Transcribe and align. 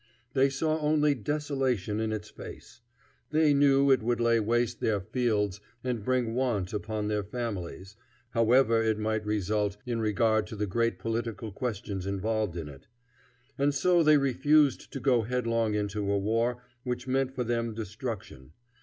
They 0.33 0.49
saw 0.49 0.79
only 0.79 1.13
desolation 1.13 1.99
in 1.99 2.11
its 2.11 2.27
face. 2.27 2.81
They 3.29 3.53
knew 3.53 3.91
it 3.91 4.01
would 4.01 4.19
lay 4.19 4.39
waste 4.39 4.79
their 4.79 4.99
fields 4.99 5.61
and 5.83 6.03
bring 6.03 6.33
want 6.33 6.73
upon 6.73 7.07
their 7.07 7.23
families, 7.23 7.95
however 8.31 8.81
it 8.81 8.97
might 8.97 9.23
result 9.27 9.77
in 9.85 9.99
regard 10.01 10.47
to 10.47 10.55
the 10.55 10.65
great 10.65 10.97
political 10.97 11.51
questions 11.51 12.07
involved 12.07 12.57
in 12.57 12.67
it. 12.67 12.87
And 13.59 13.75
so 13.75 14.01
they 14.01 14.17
refused 14.17 14.91
to 14.91 14.99
go 14.99 15.21
headlong 15.21 15.75
into 15.75 16.11
a 16.11 16.17
war 16.17 16.63
which 16.83 17.05
meant 17.07 17.35
for 17.35 17.43
them 17.43 17.75
destruction. 17.75 18.53